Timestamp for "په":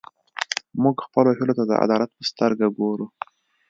2.15-2.23